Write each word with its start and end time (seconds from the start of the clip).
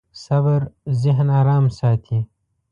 صبر 0.23 0.61
ذهن 1.01 1.29
ارام 1.41 1.65
ساتي. 1.79 2.19